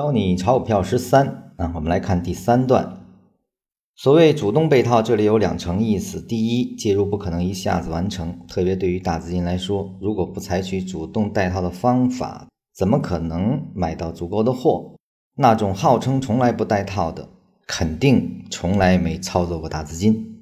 [0.00, 3.04] 教你炒股票十三啊，我们来看第三段。
[3.94, 6.22] 所谓主动被套，这里有两层意思。
[6.22, 14.94] 第一，介入不可能一下子完成，特别对于大资金来说，如果不采取主动带套的方法，怎么可能买到足够的货？
[15.36, 17.28] 那种号称从来不带套的，
[17.66, 20.39] 肯定从来没操作过大资金。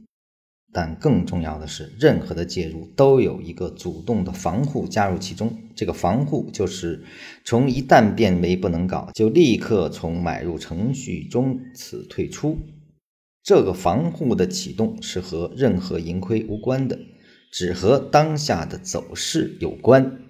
[0.79, 5.53] 但更重要的是，任何的介入都有一个主动的防护加入其中。
[5.75, 7.03] 这个防护就是
[7.45, 12.61] 从一旦变为不能搞，就立刻从买入程序中此退出。
[13.43, 16.97] 这个防护的启动是和任何盈亏无关的，
[17.51, 20.21] 只和当下的走势有关。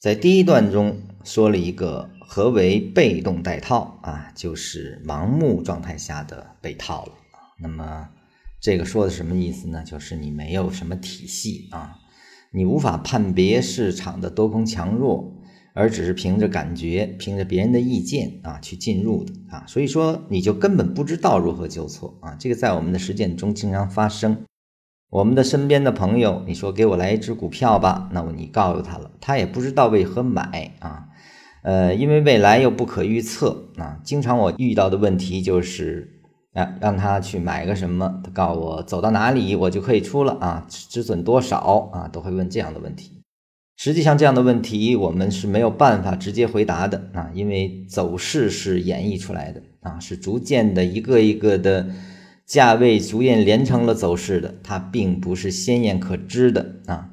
[0.00, 7.12] 在第一段中说了一个何为被动带套啊，就是盲目状态下的被套了。
[7.58, 8.08] 那么。
[8.62, 9.82] 这个说的什么意思呢？
[9.84, 11.98] 就是你没有什么体系啊，
[12.52, 15.34] 你无法判别市场的多空强弱，
[15.74, 22.36] 而只是凭着感觉、凭着别人的意见啊去进入的啊，所以说你就根本不知道如何纠错啊。
[22.38, 24.44] 这个在我们的实践中经常发生。
[25.10, 31.08] 我们的身边的朋友，你说给我来一只股票吧，那么你告诉他了，他也不知道为何买啊，
[31.64, 34.00] 呃，因为未来又不可预测啊。
[34.04, 36.20] 经常我遇到的问题就是。
[36.52, 38.20] 啊，让他去买个什么？
[38.22, 42.08] 他告诉我走到哪里，我就可以出了啊，止损多少啊？
[42.08, 43.12] 都会问这样的问题。
[43.76, 51.88] 实际上，这样的问题我们是没有办法直接回答的啊，因为走势是演绎出来的啊，是逐渐的一个一个的
[52.46, 57.08] 价位逐渐连成了走势的，它并不是鲜艳可知的啊。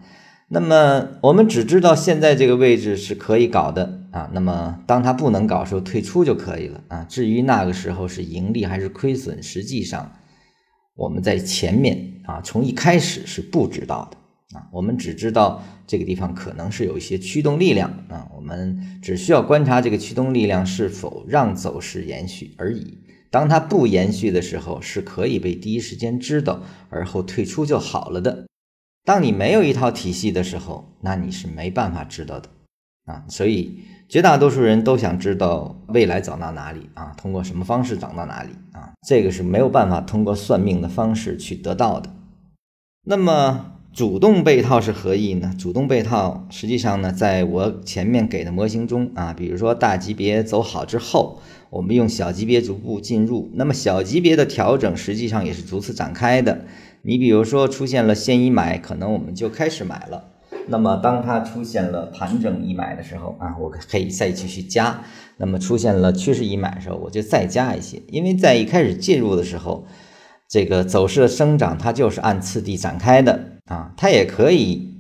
[0.50, 7.06] 那么我们只知道现在这个位置是可以搞的啊，那么当它不能搞时候退出就可以了啊。
[7.10, 10.12] 至于那个时候是盈利还是亏损，实际上
[10.96, 22.98] 我们在前面啊从一开始是不知道的啊，我们只知道这个地方可能是有一些驱动力量啊，我们只需要观察这个驱动力量是否让走势延续而已。
[23.32, 28.48] 当它不延续的时候，是可以被第一时间知道，而后退出就好了的。
[29.06, 32.50] 当你没有一套体系的时候，那你是没办法知道的
[33.06, 33.26] 啊。
[33.30, 42.10] 所以绝大多数人都想知道未来涨到哪里啊，通过什么方式涨到哪里啊，这个是没有办法通过算命的方式去得到的。
[43.06, 45.54] 那么主动被套是何意呢？
[45.60, 51.40] 主动被套实际上呢，在我前面给的模型中啊，比如说大级别走好之后，
[51.70, 56.66] 我们用小级别逐步进入，那么小级别的调整实际上也是逐次展开的。
[57.04, 60.32] 你比如说出现了现一买，可能我们就开始买了。
[60.70, 65.02] 那么当它出现了盘整一买的时候啊，我可以再继续加。
[65.38, 68.02] 那么出现了趋势一买的时候，我就再加一些。
[68.08, 69.86] 因为在一开始介入的时候，
[70.50, 74.94] 这个走势的生长它就是按次第展开的啊，它也可以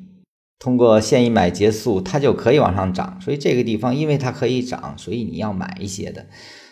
[0.58, 3.20] 通过现一买结束，它就可以往上涨。
[3.22, 6.26] 所以这个地方因为它可以涨，所以你要买一些的。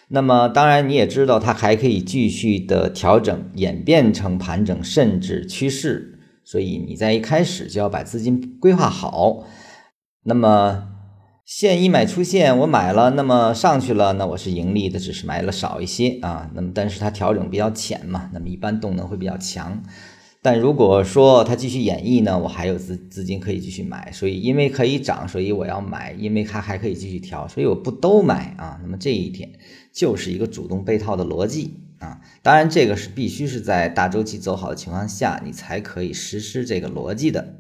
[0.10, 6.17] 那么当然，你也知道它还可以继续的调整，演变成盘整，甚至趋势。
[6.50, 9.46] 所以你在一开始就要把资金规划好。
[10.24, 10.88] 那么
[11.46, 16.50] 现一买出现，我买了，那么上去了，那我是盈利的，只是买了少一些啊。
[16.56, 19.84] 那么但是它调整比较浅嘛，那么一般动能会比较强。
[20.42, 24.10] 但如果说它继续演绎呢，我还有资资金可以继续买。
[24.14, 28.80] 所以因为可以涨，所以我要买；因为它还可以继续调，所以我不都买啊。
[28.82, 29.50] 那么这一点。
[29.94, 37.56] 就是一个主动被套的逻辑啊，当然这个是必须是在大周期走好的情况下，你才可以实施这个逻辑的。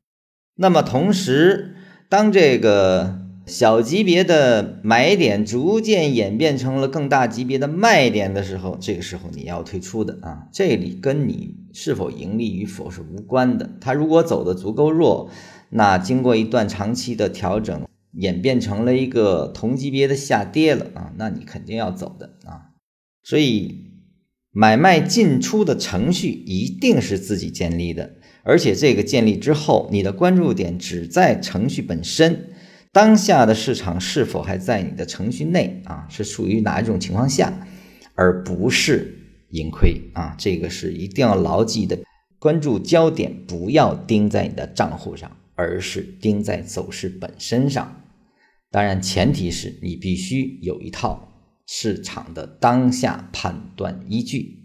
[0.56, 1.76] 那么同时，
[2.10, 13.70] 当这个小级别的买点逐渐演变成了更大级别的卖点的时候，这个时候你要退出的啊，这里跟你是否盈利与否是无关的。
[13.80, 15.30] 它如果走的足够弱，
[15.70, 17.86] 那经过一段长期的调整。
[18.14, 22.74] 演变成了一个同级别的下跌了啊，那你肯定要走的啊。
[23.22, 23.92] 所以
[24.60, 32.50] 买卖进出的程序一定是自己建立的，而且这个建立之后，你的关注点只在程序本身，
[32.92, 37.68] 当下的市场是否还在你的程序内啊，是属于哪一种情况下，
[38.16, 39.20] 而不是
[39.52, 42.00] 盈亏啊，这个是一定要牢记的。
[42.40, 48.02] 关注焦点不要盯在你的账户上，而是盯在走势本身上。
[48.72, 51.27] 当然，前提是你必须有一套
[51.68, 54.57] 市场的当下判断依据。